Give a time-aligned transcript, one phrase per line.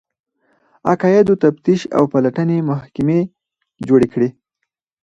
[0.91, 3.19] عقایدو تفتیش او پلټنې محکمې
[3.87, 4.29] جوړې کړې